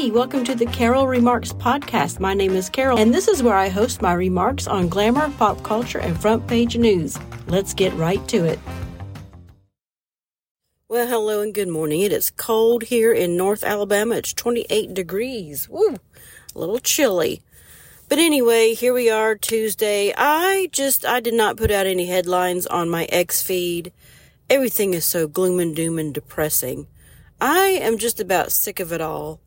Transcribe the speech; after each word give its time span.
Hey, 0.00 0.10
welcome 0.10 0.44
to 0.44 0.54
the 0.54 0.64
Carol 0.64 1.06
Remarks 1.06 1.52
podcast. 1.52 2.20
My 2.20 2.32
name 2.32 2.52
is 2.52 2.70
Carol, 2.70 2.98
and 2.98 3.12
this 3.12 3.28
is 3.28 3.42
where 3.42 3.54
I 3.54 3.68
host 3.68 4.00
my 4.00 4.14
remarks 4.14 4.66
on 4.66 4.88
glamour, 4.88 5.30
pop 5.36 5.62
culture, 5.62 5.98
and 5.98 6.18
front 6.18 6.46
page 6.46 6.74
news. 6.74 7.18
Let's 7.48 7.74
get 7.74 7.92
right 7.92 8.26
to 8.28 8.46
it. 8.46 8.58
Well, 10.88 11.06
hello 11.06 11.42
and 11.42 11.52
good 11.52 11.68
morning. 11.68 12.00
It 12.00 12.12
is 12.12 12.30
cold 12.30 12.84
here 12.84 13.12
in 13.12 13.36
North 13.36 13.62
Alabama. 13.62 14.14
It's 14.14 14.32
28 14.32 14.94
degrees. 14.94 15.68
Woo! 15.68 15.96
A 16.54 16.58
little 16.58 16.78
chilly. 16.78 17.42
But 18.08 18.18
anyway, 18.18 18.72
here 18.72 18.94
we 18.94 19.10
are 19.10 19.36
Tuesday. 19.36 20.14
I 20.16 20.70
just 20.72 21.04
I 21.04 21.20
did 21.20 21.34
not 21.34 21.58
put 21.58 21.70
out 21.70 21.84
any 21.84 22.06
headlines 22.06 22.66
on 22.66 22.88
my 22.88 23.04
X 23.10 23.42
feed. 23.42 23.92
Everything 24.48 24.94
is 24.94 25.04
so 25.04 25.28
gloom 25.28 25.60
and 25.60 25.76
doom 25.76 25.98
and 25.98 26.14
depressing. 26.14 26.86
I 27.38 27.66
am 27.82 27.98
just 27.98 28.18
about 28.18 28.50
sick 28.50 28.80
of 28.80 28.94
it 28.94 29.02
all. 29.02 29.40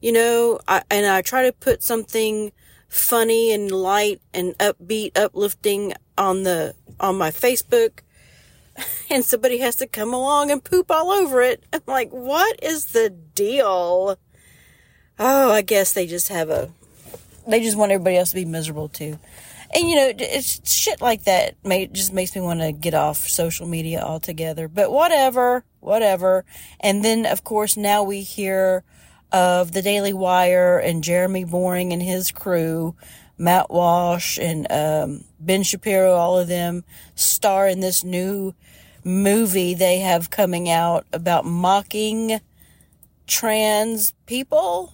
You 0.00 0.12
know, 0.12 0.60
I, 0.66 0.82
and 0.90 1.06
I 1.06 1.22
try 1.22 1.44
to 1.44 1.52
put 1.52 1.82
something 1.82 2.52
funny 2.88 3.52
and 3.52 3.70
light 3.70 4.20
and 4.32 4.56
upbeat, 4.58 5.16
uplifting 5.16 5.94
on 6.16 6.42
the 6.42 6.74
on 6.98 7.16
my 7.16 7.30
Facebook 7.30 8.00
and 9.10 9.24
somebody 9.24 9.58
has 9.58 9.76
to 9.76 9.86
come 9.86 10.12
along 10.14 10.50
and 10.50 10.62
poop 10.62 10.90
all 10.90 11.10
over 11.10 11.40
it. 11.40 11.64
I'm 11.72 11.82
like, 11.86 12.10
what 12.10 12.62
is 12.62 12.86
the 12.86 13.10
deal? 13.10 14.18
Oh, 15.18 15.52
I 15.52 15.62
guess 15.62 15.92
they 15.92 16.06
just 16.06 16.28
have 16.28 16.50
a, 16.50 16.70
they 17.46 17.60
just 17.60 17.76
want 17.76 17.92
everybody 17.92 18.16
else 18.16 18.30
to 18.30 18.36
be 18.36 18.44
miserable 18.44 18.88
too. 18.88 19.18
And 19.72 19.88
you 19.88 19.94
know, 19.94 20.12
it's 20.18 20.68
shit 20.70 21.00
like 21.00 21.24
that 21.24 21.54
may, 21.64 21.86
just 21.86 22.12
makes 22.12 22.34
me 22.34 22.42
want 22.42 22.60
to 22.60 22.72
get 22.72 22.94
off 22.94 23.18
social 23.28 23.68
media 23.68 24.00
altogether. 24.00 24.66
But 24.66 24.90
whatever, 24.90 25.64
whatever. 25.78 26.44
And 26.80 27.04
then 27.04 27.24
of 27.26 27.44
course 27.44 27.76
now 27.76 28.02
we 28.02 28.22
hear 28.22 28.82
of 29.32 29.72
the 29.72 29.82
Daily 29.82 30.12
Wire 30.12 30.78
and 30.78 31.04
Jeremy 31.04 31.44
Boring 31.44 31.92
and 31.92 32.02
his 32.02 32.30
crew, 32.30 32.94
Matt 33.38 33.70
Walsh 33.70 34.38
and 34.38 34.70
um, 34.70 35.24
Ben 35.38 35.62
Shapiro, 35.62 36.14
all 36.14 36.38
of 36.38 36.48
them 36.48 36.84
star 37.14 37.68
in 37.68 37.80
this 37.80 38.04
new 38.04 38.54
movie 39.04 39.74
they 39.74 40.00
have 40.00 40.30
coming 40.30 40.68
out 40.68 41.06
about 41.12 41.44
mocking 41.44 42.40
trans 43.26 44.12
people 44.26 44.92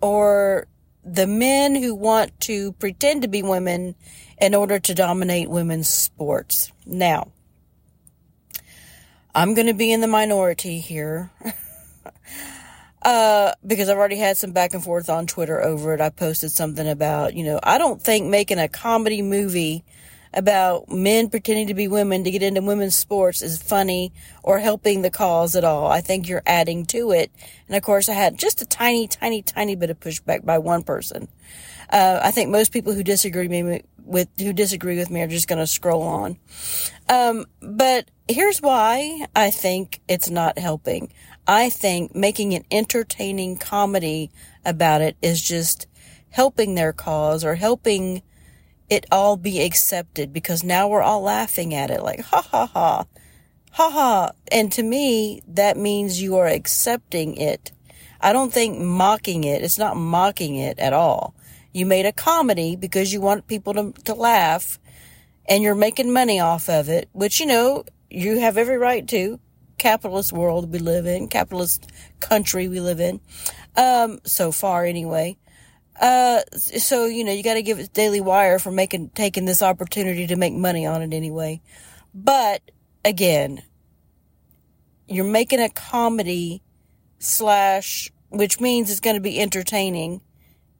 or 0.00 0.66
the 1.04 1.26
men 1.26 1.74
who 1.74 1.94
want 1.94 2.38
to 2.40 2.72
pretend 2.72 3.22
to 3.22 3.28
be 3.28 3.42
women 3.42 3.94
in 4.38 4.54
order 4.54 4.78
to 4.78 4.94
dominate 4.94 5.48
women's 5.48 5.88
sports. 5.88 6.70
Now, 6.86 7.32
I'm 9.34 9.54
going 9.54 9.66
to 9.66 9.74
be 9.74 9.92
in 9.92 10.00
the 10.00 10.06
minority 10.06 10.80
here. 10.80 11.30
uh, 13.02 13.52
because 13.66 13.88
I've 13.88 13.96
already 13.96 14.18
had 14.18 14.36
some 14.36 14.52
back 14.52 14.74
and 14.74 14.82
forth 14.82 15.08
on 15.08 15.26
Twitter 15.26 15.62
over 15.62 15.94
it. 15.94 16.00
I 16.00 16.10
posted 16.10 16.50
something 16.50 16.88
about, 16.88 17.34
you 17.34 17.44
know, 17.44 17.60
I 17.62 17.78
don't 17.78 18.00
think 18.02 18.26
making 18.26 18.58
a 18.58 18.68
comedy 18.68 19.22
movie 19.22 19.84
about 20.32 20.88
men 20.88 21.28
pretending 21.28 21.66
to 21.66 21.74
be 21.74 21.88
women 21.88 22.22
to 22.24 22.30
get 22.30 22.42
into 22.42 22.62
women's 22.62 22.94
sports 22.94 23.42
is 23.42 23.60
funny 23.60 24.12
or 24.42 24.58
helping 24.58 25.02
the 25.02 25.10
cause 25.10 25.56
at 25.56 25.64
all. 25.64 25.90
I 25.90 26.00
think 26.00 26.28
you're 26.28 26.42
adding 26.46 26.86
to 26.86 27.10
it. 27.10 27.32
And 27.66 27.76
of 27.76 27.82
course, 27.82 28.08
I 28.08 28.14
had 28.14 28.38
just 28.38 28.62
a 28.62 28.66
tiny, 28.66 29.08
tiny, 29.08 29.42
tiny 29.42 29.74
bit 29.74 29.90
of 29.90 29.98
pushback 29.98 30.44
by 30.44 30.58
one 30.58 30.82
person. 30.82 31.28
Uh, 31.90 32.20
I 32.22 32.30
think 32.30 32.50
most 32.50 32.72
people 32.72 32.92
who 32.92 33.02
disagree 33.02 33.48
me 33.48 33.82
with 34.04 34.28
who 34.38 34.52
disagree 34.52 34.98
with 34.98 35.10
me 35.10 35.22
are 35.22 35.26
just 35.26 35.48
going 35.48 35.58
to 35.58 35.66
scroll 35.66 36.02
on. 36.02 36.38
Um, 37.08 37.46
but 37.60 38.10
here's 38.28 38.60
why 38.60 39.26
I 39.34 39.50
think 39.50 40.00
it's 40.08 40.30
not 40.30 40.58
helping. 40.58 41.12
I 41.46 41.70
think 41.70 42.14
making 42.14 42.54
an 42.54 42.64
entertaining 42.70 43.56
comedy 43.56 44.30
about 44.64 45.00
it 45.00 45.16
is 45.22 45.40
just 45.40 45.86
helping 46.30 46.74
their 46.74 46.92
cause 46.92 47.44
or 47.44 47.56
helping 47.56 48.22
it 48.88 49.06
all 49.10 49.36
be 49.36 49.62
accepted 49.62 50.32
because 50.32 50.64
now 50.64 50.88
we're 50.88 51.02
all 51.02 51.22
laughing 51.22 51.74
at 51.74 51.90
it 51.90 52.02
like, 52.02 52.20
ha 52.20 52.42
ha 52.42 52.66
ha, 52.66 53.06
ha 53.72 53.90
ha. 53.90 54.30
And 54.50 54.70
to 54.72 54.82
me, 54.82 55.42
that 55.46 55.76
means 55.76 56.20
you 56.20 56.36
are 56.36 56.46
accepting 56.46 57.36
it. 57.36 57.72
I 58.20 58.32
don't 58.32 58.52
think 58.52 58.78
mocking 58.78 59.44
it, 59.44 59.62
it's 59.62 59.78
not 59.78 59.96
mocking 59.96 60.56
it 60.56 60.78
at 60.78 60.92
all. 60.92 61.34
You 61.72 61.86
made 61.86 62.04
a 62.04 62.12
comedy 62.12 62.76
because 62.76 63.12
you 63.12 63.20
want 63.20 63.46
people 63.46 63.74
to, 63.74 63.92
to 64.04 64.14
laugh 64.14 64.78
and 65.48 65.62
you're 65.62 65.74
making 65.74 66.12
money 66.12 66.40
off 66.40 66.68
of 66.68 66.88
it, 66.88 67.08
which, 67.12 67.40
you 67.40 67.46
know, 67.46 67.84
you 68.10 68.40
have 68.40 68.58
every 68.58 68.76
right 68.76 69.06
to. 69.08 69.38
Capitalist 69.80 70.30
world 70.30 70.70
we 70.70 70.78
live 70.78 71.06
in, 71.06 71.26
capitalist 71.26 71.90
country 72.20 72.68
we 72.68 72.80
live 72.80 73.00
in. 73.00 73.18
Um, 73.78 74.20
so 74.24 74.52
far 74.52 74.84
anyway. 74.84 75.38
Uh, 75.98 76.40
so, 76.52 77.06
you 77.06 77.24
know, 77.24 77.32
you 77.32 77.42
got 77.42 77.54
to 77.54 77.62
give 77.62 77.78
it 77.78 77.94
Daily 77.94 78.20
Wire 78.20 78.58
for 78.58 78.70
making, 78.70 79.08
taking 79.14 79.46
this 79.46 79.62
opportunity 79.62 80.26
to 80.26 80.36
make 80.36 80.52
money 80.52 80.84
on 80.84 81.00
it 81.00 81.14
anyway. 81.14 81.62
But 82.12 82.60
again, 83.06 83.62
you're 85.08 85.24
making 85.24 85.60
a 85.60 85.70
comedy 85.70 86.62
slash, 87.18 88.12
which 88.28 88.60
means 88.60 88.90
it's 88.90 89.00
going 89.00 89.16
to 89.16 89.22
be 89.22 89.40
entertaining 89.40 90.20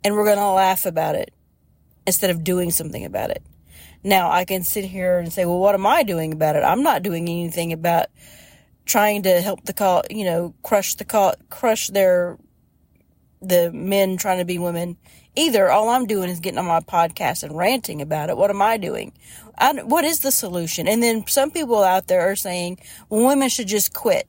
and 0.04 0.14
we're 0.14 0.26
going 0.26 0.36
to 0.36 0.44
laugh 0.44 0.84
about 0.84 1.14
it 1.14 1.32
instead 2.06 2.28
of 2.28 2.44
doing 2.44 2.70
something 2.70 3.06
about 3.06 3.30
it. 3.30 3.42
Now 4.04 4.30
I 4.30 4.44
can 4.44 4.62
sit 4.62 4.84
here 4.84 5.18
and 5.18 5.32
say, 5.32 5.46
well, 5.46 5.58
what 5.58 5.74
am 5.74 5.86
I 5.86 6.02
doing 6.02 6.34
about 6.34 6.56
it? 6.56 6.64
I'm 6.64 6.82
not 6.82 7.02
doing 7.02 7.30
anything 7.30 7.72
about 7.72 8.08
trying 8.90 9.22
to 9.22 9.40
help 9.40 9.64
the 9.64 9.72
call, 9.72 10.02
you 10.10 10.24
know, 10.24 10.52
crush 10.62 10.96
the 10.96 11.04
call, 11.04 11.34
crush 11.48 11.88
their 11.88 12.36
the 13.40 13.72
men 13.72 14.16
trying 14.16 14.38
to 14.38 14.44
be 14.44 14.58
women 14.58 14.96
either. 15.36 15.70
All 15.70 15.88
I'm 15.88 16.06
doing 16.06 16.28
is 16.28 16.40
getting 16.40 16.58
on 16.58 16.66
my 16.66 16.80
podcast 16.80 17.42
and 17.42 17.56
ranting 17.56 18.02
about 18.02 18.28
it. 18.28 18.36
What 18.36 18.50
am 18.50 18.60
I 18.60 18.76
doing? 18.76 19.12
I, 19.56 19.72
what 19.82 20.04
is 20.04 20.20
the 20.20 20.32
solution? 20.32 20.88
And 20.88 21.02
then 21.02 21.26
some 21.26 21.50
people 21.50 21.82
out 21.82 22.08
there 22.08 22.20
are 22.30 22.36
saying, 22.36 22.80
well, 23.08 23.26
women 23.26 23.48
should 23.48 23.68
just 23.68 23.94
quit. 23.94 24.28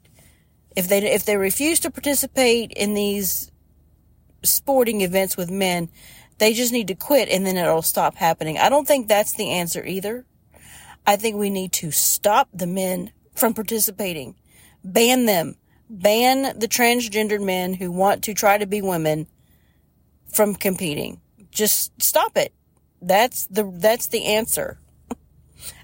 If 0.75 0.87
they, 0.87 0.99
if 1.11 1.25
they 1.25 1.35
refuse 1.35 1.79
to 1.81 1.91
participate 1.91 2.71
in 2.71 2.93
these 2.93 3.51
sporting 4.43 5.01
events 5.01 5.35
with 5.35 5.49
men, 5.49 5.89
they 6.37 6.53
just 6.53 6.71
need 6.71 6.87
to 6.87 6.95
quit 6.95 7.29
and 7.29 7.45
then 7.45 7.57
it'll 7.57 7.81
stop 7.81 8.15
happening. 8.15 8.57
I 8.57 8.69
don't 8.69 8.87
think 8.87 9.07
that's 9.07 9.33
the 9.33 9.49
answer 9.49 9.85
either. 9.85 10.25
I 11.05 11.15
think 11.17 11.35
we 11.35 11.49
need 11.49 11.73
to 11.73 11.91
stop 11.91 12.47
the 12.53 12.67
men 12.67 13.11
from 13.35 13.53
participating, 13.53 14.35
ban 14.83 15.25
them 15.25 15.55
ban 15.91 16.57
the 16.57 16.67
transgendered 16.67 17.43
men 17.43 17.73
who 17.73 17.91
want 17.91 18.23
to 18.23 18.33
try 18.33 18.57
to 18.57 18.65
be 18.65 18.81
women 18.81 19.27
from 20.31 20.55
competing. 20.55 21.19
Just 21.51 22.01
stop 22.01 22.37
it. 22.37 22.53
That's 23.01 23.45
the 23.47 23.69
that's 23.75 24.07
the 24.07 24.25
answer. 24.25 24.79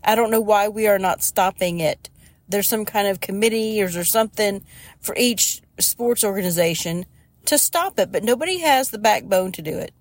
I 0.04 0.16
don't 0.16 0.32
know 0.32 0.42
why 0.42 0.70
we 0.70 0.88
are 0.88 1.00
not 1.00 1.22
stopping 1.22 1.82
it. 1.82 2.10
There's 2.48 2.70
some 2.70 2.86
kind 2.86 3.08
of 3.08 3.20
committee 3.20 3.82
or 3.82 3.90
there's 3.90 4.10
something 4.10 4.64
for 5.02 5.16
each 5.18 5.62
sports 5.80 6.24
organization 6.24 7.06
to 7.46 7.58
stop 7.58 8.00
it, 8.00 8.12
but 8.12 8.24
nobody 8.24 8.60
has 8.60 8.90
the 8.90 8.98
backbone 8.98 9.52
to 9.54 9.62
do 9.62 9.78
it. 9.78 9.94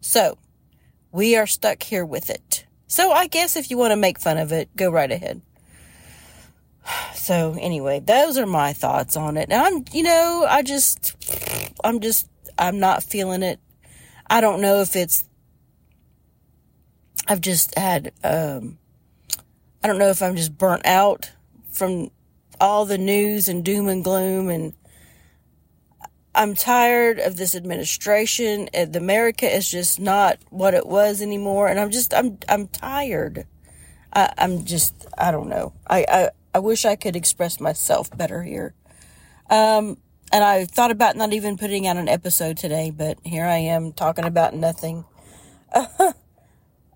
So, 0.00 0.38
we 1.12 1.36
are 1.36 1.46
stuck 1.46 1.82
here 1.84 2.04
with 2.04 2.30
it. 2.30 2.66
So 2.86 3.12
I 3.12 3.26
guess 3.26 3.56
if 3.56 3.70
you 3.70 3.78
want 3.78 3.92
to 3.92 3.96
make 3.96 4.18
fun 4.18 4.38
of 4.38 4.52
it, 4.52 4.74
go 4.74 4.90
right 4.90 5.10
ahead. 5.10 5.42
So 7.28 7.54
anyway, 7.60 8.00
those 8.00 8.38
are 8.38 8.46
my 8.46 8.72
thoughts 8.72 9.14
on 9.14 9.36
it. 9.36 9.50
And 9.50 9.60
I'm, 9.60 9.84
you 9.92 10.02
know, 10.02 10.46
I 10.48 10.62
just, 10.62 11.14
I'm 11.84 12.00
just, 12.00 12.26
I'm 12.58 12.80
not 12.80 13.02
feeling 13.02 13.42
it. 13.42 13.60
I 14.30 14.40
don't 14.40 14.62
know 14.62 14.80
if 14.80 14.96
it's, 14.96 15.24
I've 17.26 17.42
just 17.42 17.76
had, 17.76 18.12
um, 18.24 18.78
I 19.84 19.88
don't 19.88 19.98
know 19.98 20.08
if 20.08 20.22
I'm 20.22 20.36
just 20.36 20.56
burnt 20.56 20.86
out 20.86 21.30
from 21.70 22.10
all 22.62 22.86
the 22.86 22.96
news 22.96 23.46
and 23.46 23.62
doom 23.62 23.88
and 23.88 24.02
gloom 24.02 24.48
and 24.48 24.72
I'm 26.34 26.54
tired 26.54 27.18
of 27.18 27.36
this 27.36 27.54
administration. 27.54 28.70
The 28.72 28.98
America 28.98 29.54
is 29.54 29.70
just 29.70 30.00
not 30.00 30.38
what 30.48 30.72
it 30.72 30.86
was 30.86 31.20
anymore, 31.20 31.68
and 31.68 31.78
I'm 31.78 31.90
just 31.90 32.14
I'm 32.14 32.38
I'm 32.48 32.68
tired. 32.68 33.44
I, 34.12 34.32
am 34.38 34.64
just 34.64 35.04
I 35.18 35.32
don't 35.32 35.48
know. 35.48 35.72
I, 35.88 36.06
I 36.08 36.30
I 36.58 36.60
wish 36.60 36.84
I 36.84 36.96
could 36.96 37.14
express 37.14 37.60
myself 37.60 38.10
better 38.16 38.42
here. 38.42 38.74
Um, 39.48 39.96
and 40.32 40.42
I 40.42 40.64
thought 40.64 40.90
about 40.90 41.14
not 41.14 41.32
even 41.32 41.56
putting 41.56 41.86
out 41.86 41.96
an 41.96 42.08
episode 42.08 42.56
today, 42.56 42.90
but 42.90 43.16
here 43.22 43.44
I 43.44 43.58
am 43.58 43.92
talking 43.92 44.24
about 44.24 44.56
nothing. 44.56 45.04
Uh, 45.72 45.86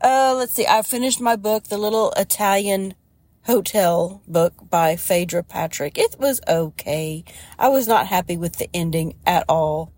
uh, 0.02 0.34
let's 0.36 0.54
see. 0.54 0.66
I 0.66 0.82
finished 0.82 1.20
my 1.20 1.36
book, 1.36 1.68
The 1.68 1.78
Little 1.78 2.12
Italian 2.16 2.94
Hotel 3.42 4.20
book 4.26 4.54
by 4.68 4.96
Phaedra 4.96 5.44
Patrick. 5.44 5.96
It 5.96 6.16
was 6.18 6.40
okay. 6.48 7.22
I 7.56 7.68
was 7.68 7.86
not 7.86 8.08
happy 8.08 8.36
with 8.36 8.56
the 8.56 8.68
ending 8.74 9.14
at 9.24 9.44
all. 9.48 9.92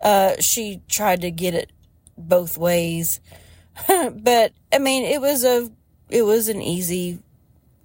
Uh, 0.00 0.40
she 0.40 0.80
tried 0.88 1.20
to 1.20 1.30
get 1.30 1.52
it 1.52 1.70
both 2.16 2.56
ways. 2.56 3.20
but, 3.86 4.54
I 4.72 4.78
mean, 4.78 5.04
it 5.04 5.20
was 5.20 5.44
a, 5.44 5.70
it 6.08 6.22
was 6.22 6.48
an 6.48 6.62
easy 6.62 7.18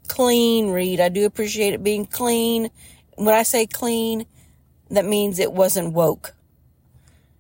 clean 0.07 0.69
read. 0.71 0.99
I 0.99 1.09
do 1.09 1.25
appreciate 1.25 1.73
it 1.73 1.83
being 1.83 2.05
clean. 2.05 2.69
When 3.15 3.33
I 3.33 3.43
say 3.43 3.65
clean, 3.67 4.25
that 4.89 5.05
means 5.05 5.39
it 5.39 5.51
wasn't 5.51 5.93
woke. 5.93 6.33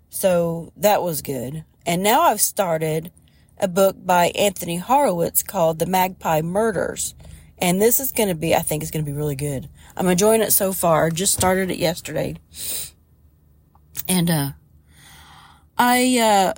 So 0.09 0.71
that 0.77 1.03
was 1.03 1.21
good. 1.21 1.63
And 1.85 2.03
now 2.03 2.21
I've 2.21 2.41
started 2.41 3.11
a 3.59 3.67
book 3.67 3.95
by 4.05 4.27
Anthony 4.35 4.77
Horowitz 4.77 5.43
called 5.43 5.79
The 5.79 5.85
Magpie 5.85 6.41
Murders. 6.41 7.15
And 7.59 7.81
this 7.81 7.99
is 7.99 8.11
going 8.11 8.29
to 8.29 8.35
be, 8.35 8.55
I 8.55 8.59
think, 8.59 8.83
is 8.83 8.91
going 8.91 9.03
to 9.03 9.11
be 9.11 9.17
really 9.17 9.35
good. 9.35 9.69
I'm 9.95 10.07
enjoying 10.07 10.41
it 10.41 10.51
so 10.51 10.73
far. 10.73 11.09
Just 11.09 11.33
started 11.33 11.71
it 11.71 11.79
yesterday. 11.79 12.35
And, 14.07 14.29
uh, 14.29 14.51
I, 15.77 16.19
uh, 16.19 16.53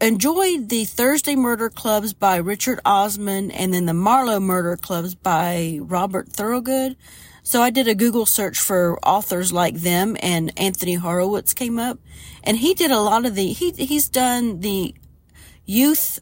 enjoyed 0.00 0.68
the 0.68 0.84
Thursday 0.84 1.34
Murder 1.34 1.68
Clubs 1.68 2.12
by 2.12 2.36
Richard 2.36 2.80
Osman 2.84 3.50
and 3.50 3.74
then 3.74 3.86
the 3.86 3.94
Marlowe 3.94 4.40
Murder 4.40 4.76
Clubs 4.76 5.14
by 5.14 5.78
Robert 5.82 6.28
Thorogood. 6.28 6.96
So 7.42 7.62
I 7.62 7.70
did 7.70 7.88
a 7.88 7.94
Google 7.94 8.26
search 8.26 8.60
for 8.60 8.98
authors 9.00 9.52
like 9.52 9.76
them 9.76 10.16
and 10.22 10.52
Anthony 10.56 10.94
Horowitz 10.94 11.54
came 11.54 11.78
up 11.78 11.98
and 12.44 12.58
he 12.58 12.74
did 12.74 12.90
a 12.90 13.00
lot 13.00 13.26
of 13.26 13.34
the, 13.34 13.48
he, 13.52 13.72
he's 13.72 14.08
done 14.08 14.60
the 14.60 14.94
youth 15.64 16.20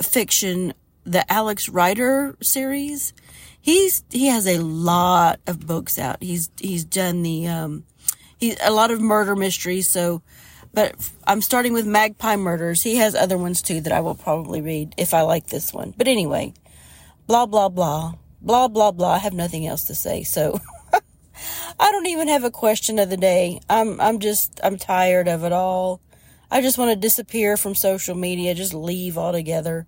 fiction, 0.00 0.72
the 1.04 1.30
Alex 1.30 1.68
Rider 1.68 2.36
series. 2.40 3.12
He's, 3.60 4.04
he 4.10 4.26
has 4.28 4.46
a 4.46 4.58
lot 4.58 5.40
of 5.46 5.66
books 5.66 5.98
out. 5.98 6.22
He's, 6.22 6.50
he's 6.58 6.84
done 6.84 7.22
the, 7.22 7.46
um, 7.48 7.84
he, 8.38 8.56
a 8.62 8.70
lot 8.70 8.90
of 8.90 9.00
murder 9.00 9.36
mysteries. 9.36 9.88
So, 9.88 10.22
but 10.74 10.94
I'm 11.26 11.40
starting 11.40 11.72
with 11.72 11.86
Magpie 11.86 12.36
Murders. 12.36 12.82
He 12.82 12.96
has 12.96 13.14
other 13.14 13.38
ones 13.38 13.62
too 13.62 13.80
that 13.82 13.92
I 13.92 14.00
will 14.00 14.16
probably 14.16 14.60
read 14.60 14.94
if 14.98 15.14
I 15.14 15.22
like 15.22 15.46
this 15.46 15.72
one. 15.72 15.94
But 15.96 16.08
anyway, 16.08 16.52
blah, 17.26 17.46
blah, 17.46 17.68
blah, 17.68 18.14
blah, 18.42 18.68
blah, 18.68 18.90
blah. 18.90 19.12
I 19.14 19.18
have 19.18 19.32
nothing 19.32 19.66
else 19.66 19.84
to 19.84 19.94
say. 19.94 20.24
So 20.24 20.60
I 21.80 21.92
don't 21.92 22.08
even 22.08 22.26
have 22.28 22.42
a 22.42 22.50
question 22.50 22.98
of 22.98 23.08
the 23.08 23.16
day. 23.16 23.60
I'm, 23.70 24.00
I'm 24.00 24.18
just, 24.18 24.60
I'm 24.64 24.76
tired 24.76 25.28
of 25.28 25.44
it 25.44 25.52
all. 25.52 26.00
I 26.50 26.60
just 26.60 26.76
want 26.76 26.90
to 26.90 26.96
disappear 26.96 27.56
from 27.56 27.74
social 27.74 28.16
media, 28.16 28.54
just 28.54 28.74
leave 28.74 29.16
altogether. 29.16 29.86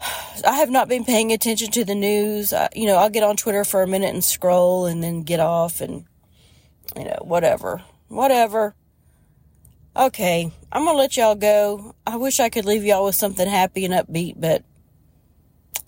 I 0.46 0.54
have 0.54 0.70
not 0.70 0.88
been 0.88 1.04
paying 1.04 1.32
attention 1.32 1.72
to 1.72 1.84
the 1.84 1.96
news. 1.96 2.52
I, 2.52 2.68
you 2.76 2.86
know, 2.86 2.96
I'll 2.96 3.10
get 3.10 3.24
on 3.24 3.36
Twitter 3.36 3.64
for 3.64 3.82
a 3.82 3.88
minute 3.88 4.14
and 4.14 4.22
scroll 4.22 4.86
and 4.86 5.02
then 5.02 5.22
get 5.22 5.40
off 5.40 5.80
and, 5.80 6.04
you 6.96 7.04
know, 7.04 7.18
whatever. 7.22 7.82
Whatever. 8.06 8.76
Okay, 9.98 10.52
I'm 10.70 10.84
gonna 10.84 10.96
let 10.96 11.16
y'all 11.16 11.34
go. 11.34 11.96
I 12.06 12.16
wish 12.16 12.38
I 12.38 12.50
could 12.50 12.64
leave 12.64 12.84
y'all 12.84 13.04
with 13.04 13.16
something 13.16 13.48
happy 13.48 13.84
and 13.84 13.92
upbeat, 13.92 14.34
but 14.38 14.62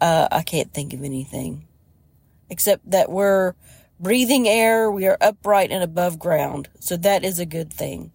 uh, 0.00 0.26
I 0.32 0.42
can't 0.42 0.74
think 0.74 0.92
of 0.92 1.04
anything 1.04 1.68
except 2.48 2.90
that 2.90 3.10
we're 3.10 3.54
breathing 4.00 4.48
air, 4.48 4.90
we 4.90 5.06
are 5.06 5.16
upright 5.20 5.70
and 5.70 5.84
above 5.84 6.18
ground, 6.18 6.68
so 6.80 6.96
that 6.96 7.24
is 7.24 7.38
a 7.38 7.46
good 7.46 7.72
thing. 7.72 8.10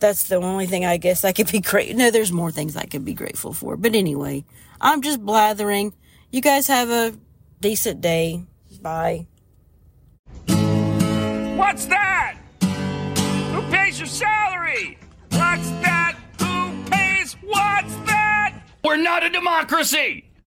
That's 0.00 0.24
the 0.24 0.36
only 0.36 0.66
thing 0.66 0.84
I 0.84 0.96
guess 0.96 1.24
I 1.24 1.32
could 1.32 1.50
be 1.50 1.60
great. 1.60 1.94
No, 1.94 2.10
there's 2.10 2.32
more 2.32 2.50
things 2.50 2.76
I 2.76 2.84
could 2.84 3.04
be 3.04 3.14
grateful 3.14 3.52
for, 3.52 3.76
but 3.76 3.94
anyway, 3.94 4.44
I'm 4.80 5.02
just 5.02 5.24
blathering. 5.24 5.94
You 6.32 6.40
guys 6.40 6.66
have 6.66 6.90
a 6.90 7.14
decent 7.60 8.00
day. 8.00 8.44
Bye. 8.82 9.28
What's 11.58 11.86
that? 11.86 12.27
Pays 13.88 14.00
your 14.00 14.06
salary? 14.06 14.98
What's 15.30 15.70
that? 15.80 16.14
Who 16.42 16.90
pays? 16.90 17.32
What's 17.42 17.94
that? 18.04 18.52
We're 18.84 18.98
not 18.98 19.24
a 19.24 19.30
democracy! 19.30 20.27